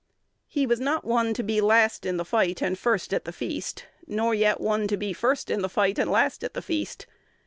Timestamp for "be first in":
4.97-5.61